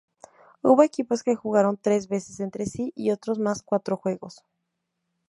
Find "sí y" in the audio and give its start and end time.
2.65-3.11